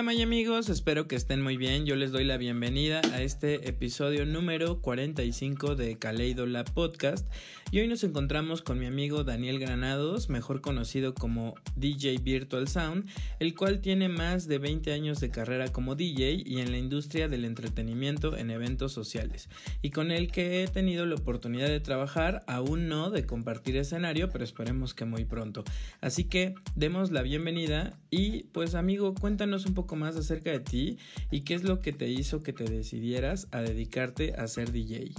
[0.00, 1.84] Hola Maya amigos, espero que estén muy bien.
[1.84, 7.28] Yo les doy la bienvenida a este episodio número 45 de Kaleido La Podcast.
[7.72, 13.08] Y hoy nos encontramos con mi amigo Daniel Granados, mejor conocido como DJ Virtual Sound,
[13.38, 17.28] el cual tiene más de 20 años de carrera como DJ y en la industria
[17.28, 19.48] del entretenimiento en eventos sociales.
[19.82, 24.30] Y con el que he tenido la oportunidad de trabajar, aún no de compartir escenario,
[24.30, 25.62] pero esperemos que muy pronto.
[26.00, 30.98] Así que demos la bienvenida y pues amigo, cuéntanos un poco más acerca de ti
[31.30, 35.12] y qué es lo que te hizo que te decidieras a dedicarte a ser DJ.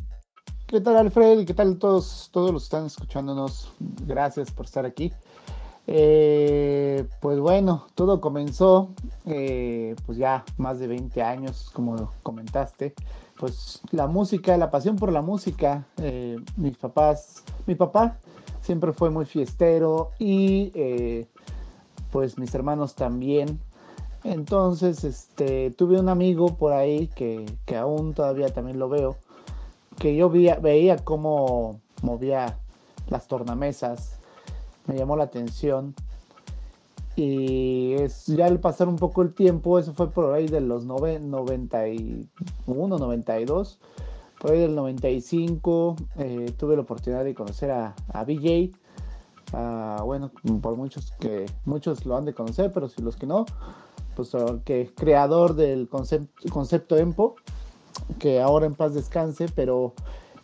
[0.71, 1.39] ¿Qué tal Alfred?
[1.39, 3.73] ¿Y qué tal todos, todos los que están escuchándonos?
[4.07, 5.11] Gracias por estar aquí.
[5.85, 8.91] Eh, pues bueno, todo comenzó
[9.25, 12.93] eh, pues ya más de 20 años, como comentaste.
[13.37, 15.85] Pues la música, la pasión por la música.
[15.97, 18.15] Eh, mis papás, mi papá
[18.61, 20.71] siempre fue muy fiestero y
[22.13, 23.59] pues mis hermanos también.
[24.23, 29.17] Entonces, este, tuve un amigo por ahí que, que aún todavía también lo veo,
[29.97, 32.57] que yo veía, veía cómo movía
[33.09, 34.19] las tornamesas,
[34.87, 35.93] me llamó la atención.
[37.15, 40.85] Y es, ya al pasar un poco el tiempo, eso fue por ahí de los
[40.85, 43.79] 91, 92,
[44.39, 48.71] por ahí del 95, eh, tuve la oportunidad de conocer a, a BJ.
[50.05, 53.45] bueno, por muchos que muchos lo han de conocer, pero si los que no,
[54.15, 54.31] pues
[54.63, 57.35] que es creador del concepto EMPO,
[58.19, 59.93] que ahora en paz descanse, pero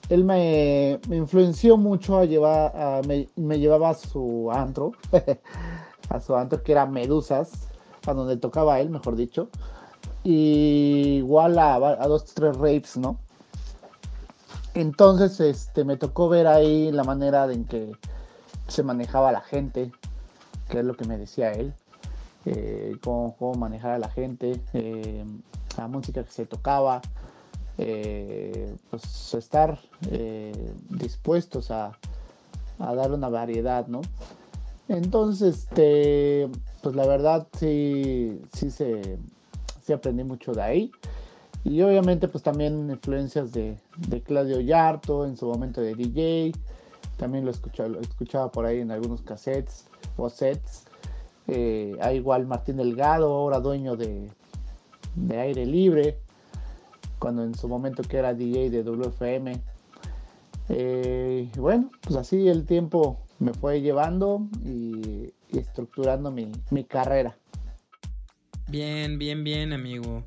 [0.09, 4.93] él me, influenció mucho a llevar, me, llevaba a su antro,
[6.09, 7.67] a su antro que era Medusas,
[8.05, 9.49] a donde tocaba él, mejor dicho,
[10.23, 13.17] y igual a, a dos, tres rapes, ¿no?
[14.73, 17.93] Entonces, este, me tocó ver ahí la manera en que
[18.67, 19.91] se manejaba la gente,
[20.69, 21.73] que es lo que me decía él.
[22.45, 25.25] Eh, cómo, manejar a la gente, eh,
[25.77, 27.01] la música que se tocaba,
[27.77, 29.79] eh, pues estar
[30.89, 31.97] dispuestos a,
[32.77, 34.01] dar una variedad, ¿no?
[34.87, 36.49] Entonces, este,
[36.81, 40.91] pues la verdad sí, sí se aprendí mucho de ahí.
[41.67, 43.77] Y obviamente pues también influencias de,
[44.25, 46.53] Claudio Yarto, en su momento de DJ.
[47.17, 50.85] También lo escuchaba, por ahí en algunos cassettes o sets.
[51.47, 54.29] Eh, igual Martín Delgado, ahora dueño de,
[55.29, 56.17] Aire Libre,
[57.19, 59.61] cuando en su momento que era DJ de WFM.
[60.69, 67.37] Eh, bueno, pues así el tiempo me fue llevando y, estructurando mi, mi carrera.
[68.67, 70.25] Bien, bien, bien, amigo.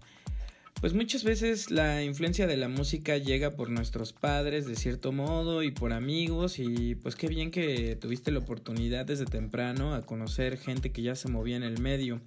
[0.80, 5.62] Pues muchas veces la influencia de la música llega por nuestros padres de cierto modo
[5.62, 10.56] y por amigos y pues qué bien que tuviste la oportunidad desde temprano a conocer
[10.56, 12.22] gente que ya se movía en el medio.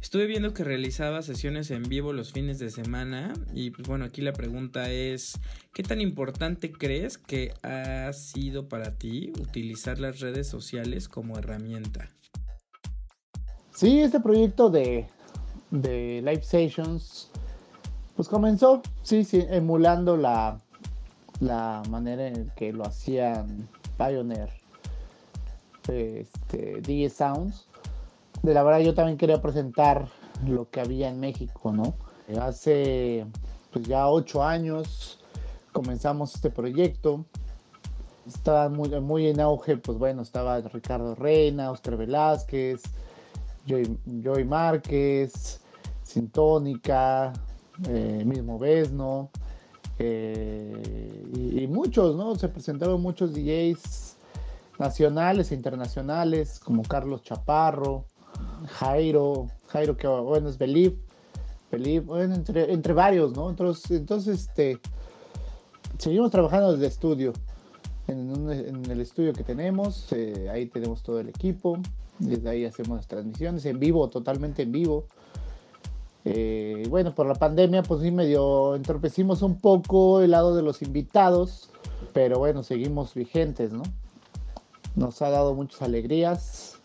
[0.00, 4.20] Estuve viendo que realizaba sesiones en vivo los fines de semana y pues bueno, aquí
[4.20, 5.38] la pregunta es,
[5.74, 12.08] ¿qué tan importante crees que ha sido para ti utilizar las redes sociales como herramienta?
[13.74, 15.08] Sí, este proyecto de,
[15.70, 17.30] de Live Sessions
[18.18, 20.60] pues comenzó, sí, sí, emulando la,
[21.38, 24.50] la manera en que lo hacían Pioneer,
[25.88, 27.68] este, Sounds.
[28.42, 30.08] De la verdad yo también quería presentar
[30.46, 31.94] lo que había en México, ¿no?
[32.40, 33.26] Hace
[33.72, 35.18] pues ya ocho años
[35.72, 37.24] comenzamos este proyecto.
[38.26, 42.82] Estaba muy, en auge, pues bueno, estaba Ricardo Reina, Oscar Velázquez,
[43.66, 45.60] Joy, Joy Márquez,
[46.02, 47.32] Sintónica,
[47.88, 49.30] eh, mismo Vesno,
[49.98, 52.36] eh, y, muchos, ¿no?
[52.36, 54.16] Se presentaron muchos DJs
[54.78, 58.04] nacionales e internacionales, como Carlos Chaparro,
[58.66, 60.96] Jairo, Jairo que bueno es Believe,
[61.70, 63.50] Believe bueno, entre, varios, ¿no?
[63.50, 64.78] Entonces, entonces este,
[65.98, 67.32] seguimos trabajando desde estudio.
[68.06, 71.78] En, el estudio que tenemos, eh, ahí tenemos todo el equipo,
[72.18, 75.06] desde ahí hacemos las transmisiones en vivo, totalmente en vivo.
[76.24, 80.80] Eh, bueno, por la pandemia, pues sí, medio entorpecimos un poco el lado de los
[80.80, 81.70] invitados,
[82.14, 83.82] pero bueno, seguimos vigentes, ¿no?
[84.96, 86.77] Nos ha dado muchas alegrías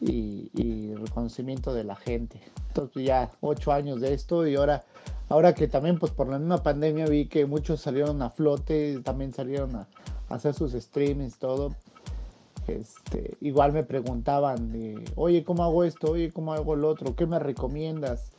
[0.00, 2.40] y, reconocimiento de la gente.
[2.68, 4.84] Entonces ya ocho años de esto y ahora,
[5.28, 9.32] ahora que también pues por la misma pandemia vi que muchos salieron a flote, también
[9.32, 9.88] salieron a,
[10.28, 11.74] hacer sus streamings, todo.
[12.66, 14.72] Este, igual me preguntaban,
[15.16, 16.12] oye, ¿cómo hago esto?
[16.12, 17.16] Oye, ¿cómo hago el otro?
[17.16, 18.32] ¿Qué me recomiendas?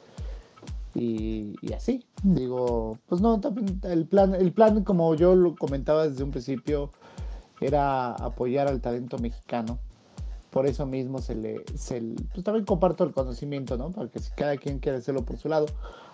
[0.93, 2.05] y, así.
[2.23, 3.39] Digo, pues no,
[3.83, 6.91] el plan, el plan, como yo lo comentaba desde un principio,
[7.59, 9.79] era apoyar al talento mexicano.
[10.51, 12.01] Por eso mismo se le, se
[12.33, 13.89] pues también comparto el conocimiento, ¿no?
[13.92, 15.65] Para que si cada quien quiere hacerlo por su lado,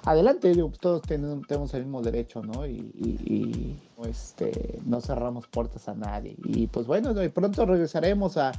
[0.06, 2.66] adelante, digo, pues todos tenemos, el mismo derecho, ¿no?
[2.68, 3.76] Y,
[4.06, 6.38] este, no cerramos puertas a nadie.
[6.46, 8.52] Y pues bueno, de pronto regresaremos a,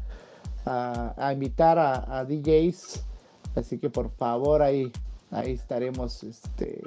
[0.66, 3.04] a, invitar a, a, DJs,
[3.54, 4.92] así que por favor ahí,
[5.30, 6.82] ahí estaremos este,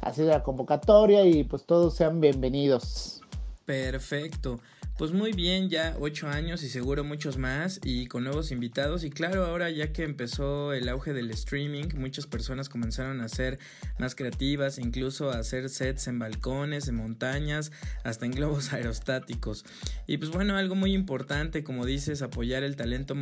[0.00, 3.20] haciendo la convocatoria y pues todos sean bienvenidos.
[3.66, 4.58] Perfecto.
[4.96, 9.04] Pues muy bien, ya ocho años y seguro muchos más y con nuevos invitados.
[9.04, 13.58] Y claro, ahora ya que empezó el auge del streaming, muchas personas comenzaron a ser
[13.98, 17.72] más creativas, incluso a hacer sets en balcones, en montañas,
[18.04, 19.66] hasta en globos aerostáticos.
[20.06, 23.14] Y pues bueno, algo muy importante, como dices, apoyar el talento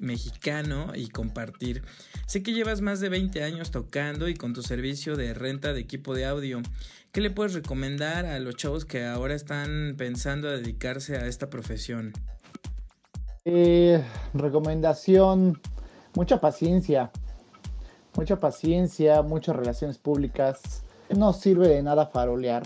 [0.00, 1.82] mexicano y compartir.
[2.26, 5.80] Sé que llevas más de 20 años tocando y con tu servicio de renta de
[5.80, 6.62] equipo de audio.
[7.18, 12.12] ¿Qué le puedes recomendar a los chavos que ahora están pensando dedicarse a esta profesión?
[13.44, 14.00] Eh,
[14.34, 15.60] recomendación,
[16.14, 17.10] mucha paciencia,
[18.16, 20.84] mucha paciencia, muchas relaciones públicas.
[21.10, 22.62] No sirve de nada farolear.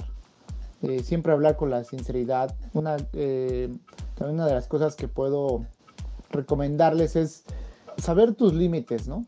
[0.82, 2.54] Eh, siempre hablar con la sinceridad.
[2.74, 3.74] Una, eh,
[4.16, 5.64] también una de las cosas que puedo
[6.30, 7.44] recomendarles es
[7.96, 9.24] saber tus límites, ¿no?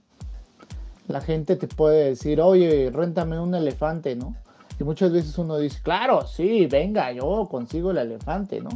[1.08, 4.36] La gente te puede decir, oye, réntame un elefante, ¿no?
[4.78, 8.70] Y muchas veces uno dice, claro, sí, venga, yo consigo el elefante, ¿no?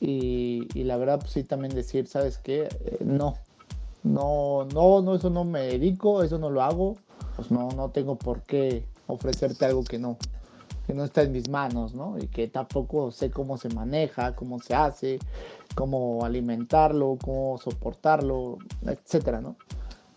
[0.00, 2.68] Y, la verdad, pues sí, también decir, ¿sabes qué?
[2.84, 3.36] Eh, no,
[4.02, 6.96] no, no, no, eso no me dedico, eso no lo hago,
[7.36, 10.18] pues no, no tengo por qué ofrecerte algo que no,
[10.86, 12.18] que no está en mis manos, ¿no?
[12.18, 15.18] Y que tampoco sé cómo se maneja, cómo se hace,
[15.74, 19.56] cómo alimentarlo, cómo soportarlo, etcétera, ¿no?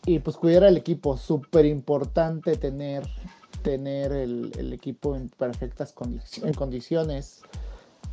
[0.05, 3.07] Y pues cuidar al equipo, súper importante tener
[3.67, 7.41] tener el, equipo en perfectas condiciones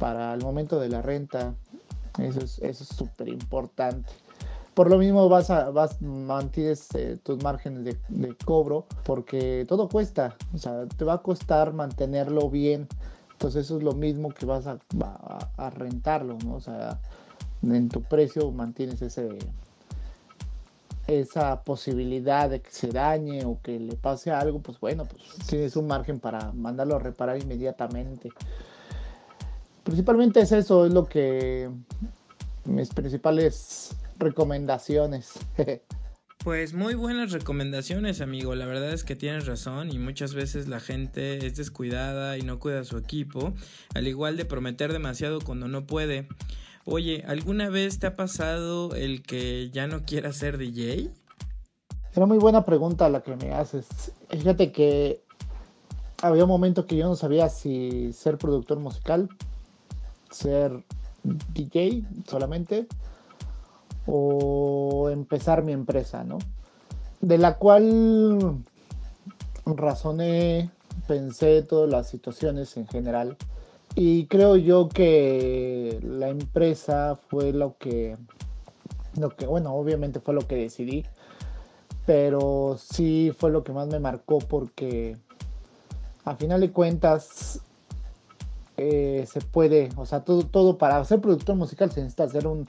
[0.01, 1.55] para el momento de la renta.
[2.19, 4.11] Eso es súper importante.
[4.75, 10.87] Por lo mismo vas mantienes eh, tus márgenes de, cobro porque todo cuesta, o sea,
[10.87, 12.89] te va a costar mantenerlo bien.
[13.31, 14.81] Entonces eso es lo mismo que vas a,
[15.57, 16.55] a rentarlo, ¿no?
[16.57, 17.01] O sea,
[17.63, 19.39] en tu precio mantienes ese
[21.07, 25.77] esa posibilidad de que se dañe o que le pase algo, pues bueno, pues tienes
[25.77, 28.31] un margen para mandarlo a reparar inmediatamente.
[29.83, 31.71] Principalmente es eso, es lo que
[32.65, 35.35] mis principales recomendaciones.
[36.45, 38.55] Pues muy buenas recomendaciones, amigo.
[38.55, 42.59] La verdad es que tienes razón y muchas veces la gente es descuidada y no
[42.59, 43.55] cuida a su equipo,
[43.95, 46.29] al igual de prometer demasiado cuando no puede.
[46.87, 51.11] Oye, ¿alguna vez te ha pasado el que ya no quiera ser DJ?
[52.15, 54.13] Era muy buena pregunta la que me haces.
[54.29, 55.23] Fíjate que
[56.21, 59.31] había un momento que yo no sabía si ser productor musical,
[60.31, 60.85] ser
[61.55, 62.87] DJ solamente,
[64.07, 66.37] o empezar mi empresa, ¿no?
[67.23, 68.59] De la cual
[69.65, 70.71] razoné,
[71.09, 73.39] pensé todas las situaciones en general
[73.95, 78.17] y creo yo que la empresa fue lo que,
[79.19, 81.05] lo que, bueno, obviamente fue lo que decidí,
[82.07, 85.17] pero sí fue lo que más me marcó porque
[86.25, 87.61] a final de cuentas
[88.77, 92.69] eh, se puede, o sea, todo, todo para ser productor musical se necesita hacer un,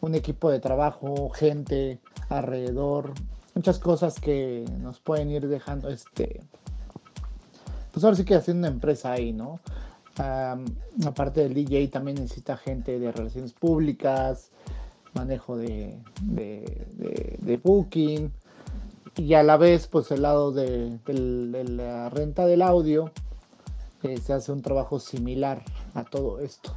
[0.00, 1.98] un equipo de trabajo, gente
[2.28, 3.12] alrededor,
[3.54, 6.40] muchas cosas que nos pueden ir dejando este,
[7.92, 9.58] pues ahora sí que haciendo una empresa ahí, ¿no?
[11.06, 14.50] Aparte del DJ también necesita gente de relaciones públicas,
[15.14, 18.32] manejo de, de, booking
[19.16, 20.98] y a la vez pues el lado de,
[21.68, 23.10] la renta del audio
[24.02, 25.62] eh, se hace un trabajo similar
[25.94, 26.72] a todo esto.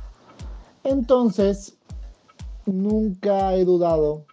[0.84, 1.78] Entonces,
[2.66, 4.26] nunca he dudado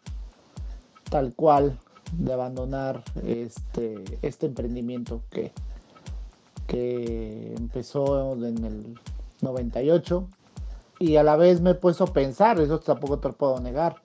[1.09, 1.79] tal cual
[2.13, 5.53] de abandonar este, este emprendimiento que,
[6.71, 9.01] que empezó en el
[9.41, 10.29] 98
[11.01, 13.97] y a la vez me he puesto a pensar, eso tampoco te lo puedo negar,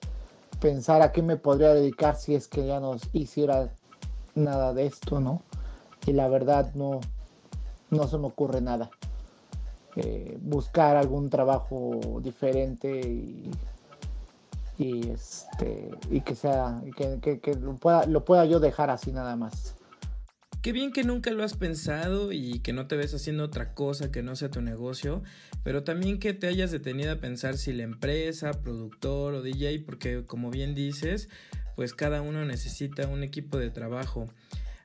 [0.60, 3.70] pensar a qué me podría dedicar si es que ya no hiciera
[4.34, 5.42] nada de esto, ¿no?
[6.06, 6.98] Y la verdad no,
[7.90, 8.90] no se me ocurre nada.
[9.94, 13.48] Eh, buscar algún trabajo diferente y,
[14.76, 19.76] y este y que sea que, que, lo, lo pueda yo dejar así nada más.
[20.66, 24.10] Qué bien que nunca lo has pensado y que no te ves haciendo otra cosa
[24.10, 25.22] que no sea tu negocio,
[25.62, 30.24] pero también que te hayas detenido a pensar si la empresa, productor o DJ, porque
[30.26, 31.28] como bien dices,
[31.76, 34.26] pues cada uno necesita un equipo de trabajo.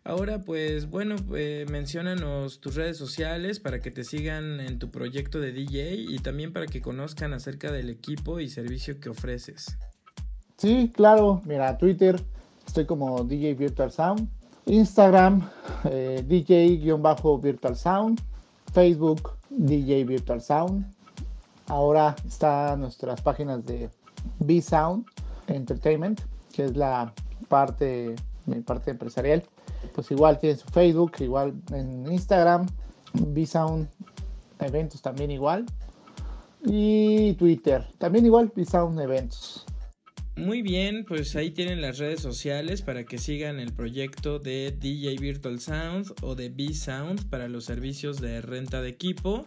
[0.03, 5.39] Ahora, pues bueno, eh, menciónanos tus redes sociales para que te sigan en tu proyecto
[5.39, 9.79] de DJ y también para que conozcan acerca del equipo y servicio que ofreces.
[10.57, 11.41] Sí, claro.
[11.43, 12.21] Mira, Twitter,
[12.67, 14.40] estoy como DJ Virtual Sound.
[14.65, 15.49] Instagram,
[15.85, 18.21] eh, DJ-Virtual Sound.
[18.71, 20.85] Facebook, DJ Virtual Sound.
[21.67, 23.89] Ahora están nuestras páginas de
[24.39, 25.05] B-Sound
[25.47, 26.21] Entertainment,
[26.53, 27.13] que es la
[27.47, 28.15] parte,
[28.45, 29.43] mi parte empresarial.
[29.93, 32.67] Pues igual tiene su Facebook, igual en Instagram,
[33.13, 33.89] B-Sound
[34.59, 35.65] Eventos también igual.
[36.63, 39.65] Y Twitter, también igual B-Sound Eventos.
[40.37, 45.17] Muy bien, pues ahí tienen las redes sociales para que sigan el proyecto de DJ
[45.17, 49.45] Virtual Sound o de B-Sound para los servicios de renta de equipo.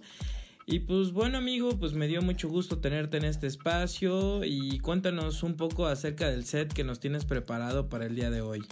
[0.66, 5.42] Y pues bueno amigo, pues me dio mucho gusto tenerte en este espacio y cuéntanos
[5.42, 8.64] un poco acerca del set que nos tienes preparado para el día de hoy.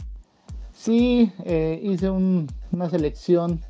[0.72, 3.60] Sí, eh, hice una selección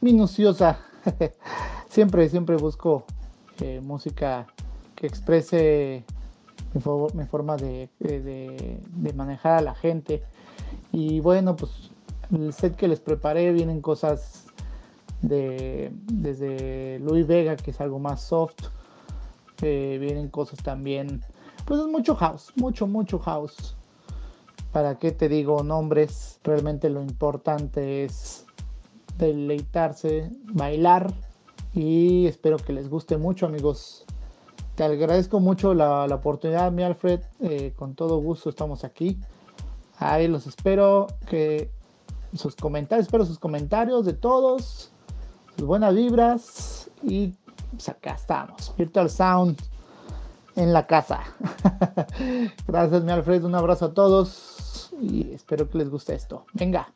[0.00, 0.78] minuciosa.
[1.88, 3.06] siempre, siempre busco
[3.60, 4.46] eh, música
[4.94, 6.04] que exprese
[6.74, 6.80] mi,
[7.26, 7.88] forma de,
[9.14, 10.22] manejar a la gente.
[10.92, 11.90] Y bueno, pues
[12.32, 14.46] el set que les preparé vienen cosas
[15.20, 18.64] de desde Louis Vega, que es algo más soft.
[19.62, 21.22] Eh, vienen cosas también,
[21.66, 23.76] pues es mucho house, mucho, mucho house.
[24.72, 26.40] ¿Para qué te digo nombres?
[26.42, 28.44] Realmente lo importante es
[29.18, 31.12] deleitarse, bailar
[31.74, 34.04] y espero que les guste mucho amigos.
[34.82, 37.20] Te agradezco mucho la, oportunidad, mi Alfred.
[37.38, 39.16] Eh, con todo gusto estamos aquí.
[39.98, 41.06] Ahí los espero.
[41.28, 41.70] Que
[42.34, 44.90] sus comentarios, espero sus comentarios de todos,
[45.56, 46.90] sus buenas vibras.
[47.00, 47.32] Y
[47.70, 48.74] pues acá estamos.
[48.76, 49.56] Virtual Sound
[50.56, 51.20] en la casa.
[52.66, 53.44] Gracias, mi Alfred.
[53.44, 54.92] Un abrazo a todos.
[55.00, 56.44] Y espero que les guste esto.
[56.54, 56.92] Venga.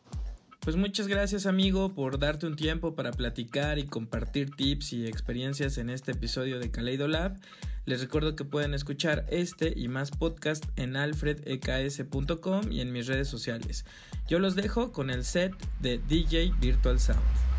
[0.67, 5.79] Pues muchas gracias amigo por darte un tiempo para platicar y compartir tips y experiencias
[5.79, 7.39] en este episodio de Kaleido Lab.
[7.85, 13.29] Les recuerdo que pueden escuchar este y más podcast en alfredeks.com y en mis redes
[13.29, 13.85] sociales.
[14.27, 17.56] Yo los dejo con el set de DJ Virtual Sound.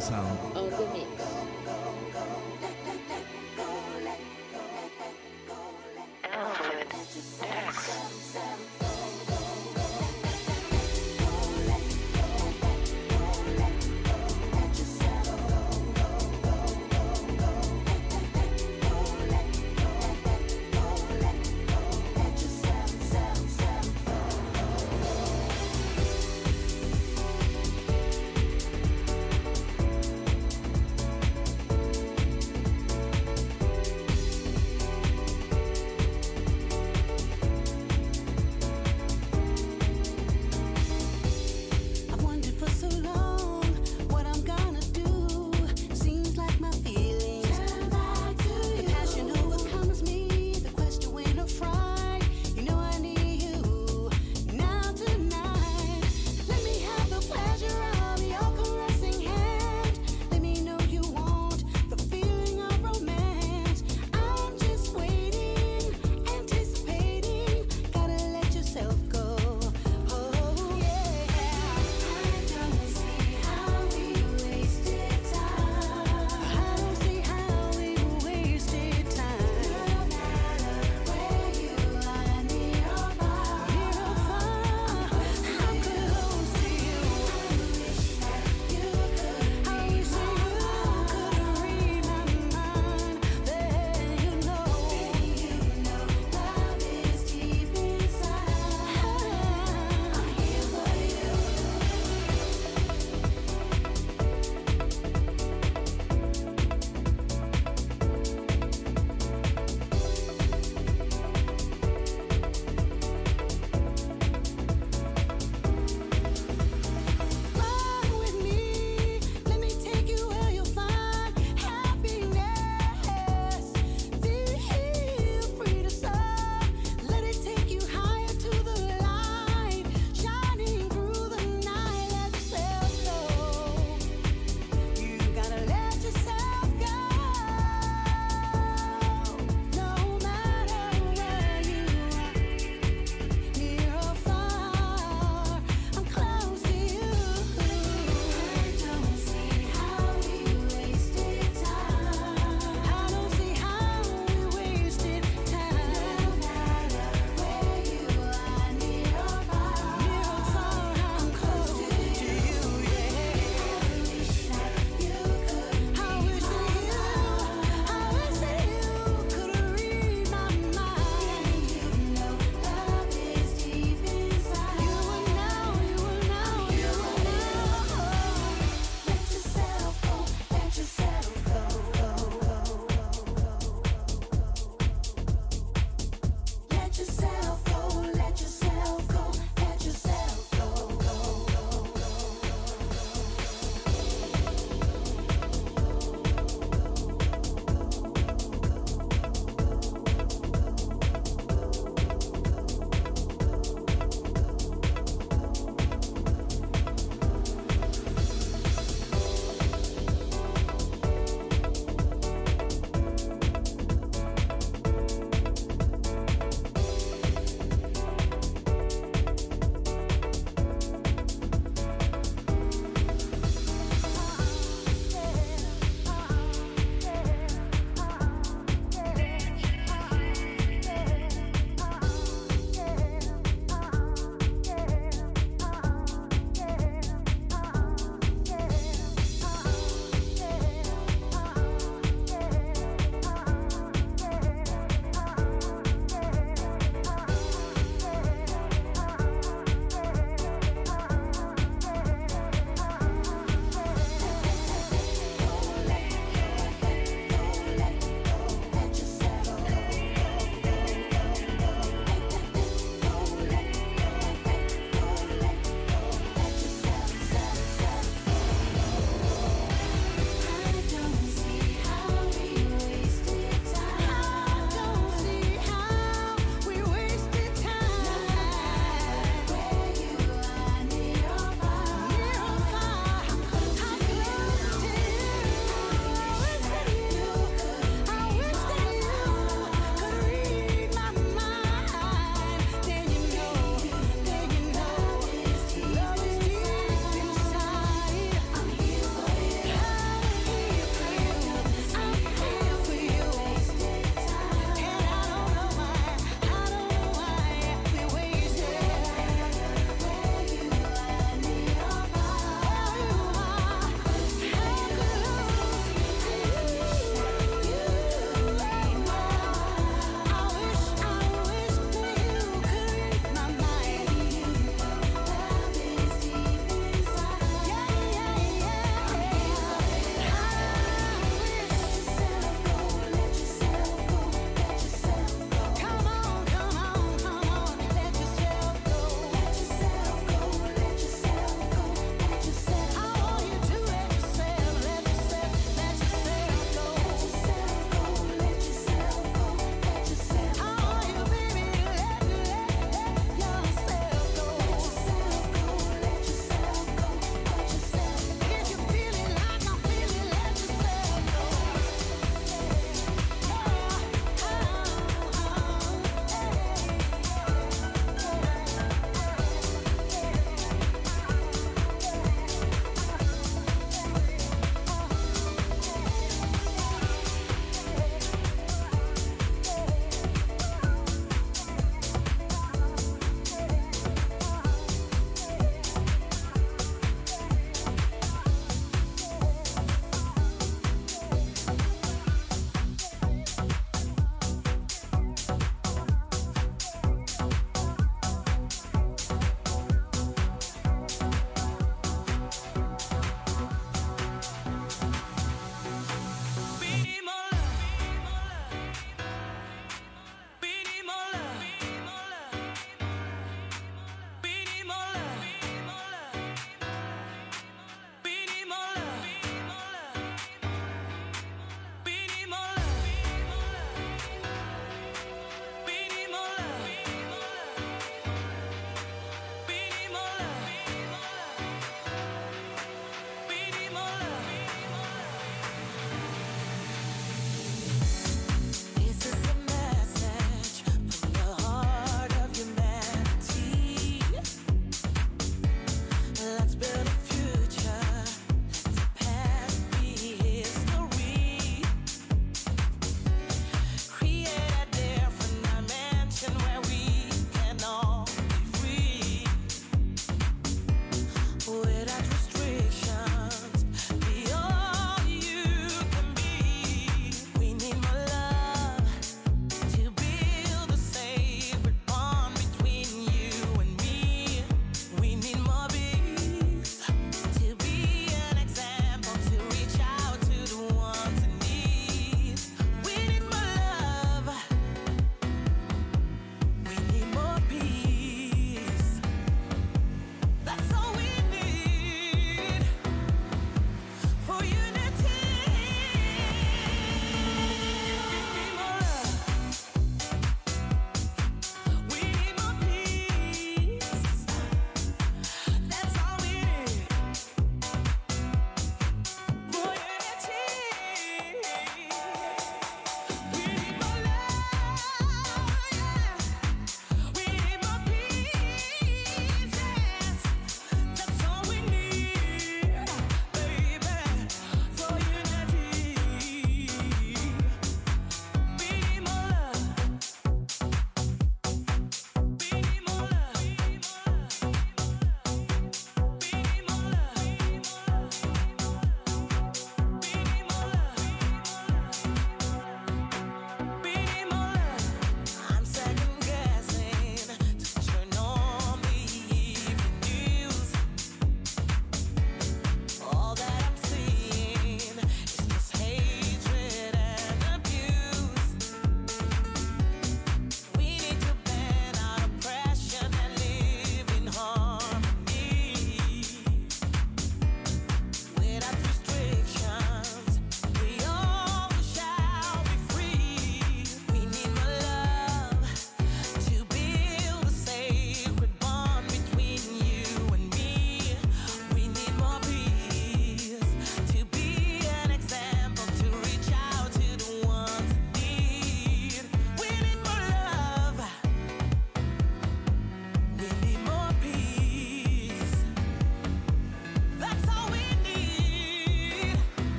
[0.00, 0.51] Sound.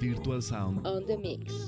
[0.00, 1.61] Virtual Sound on the Mix.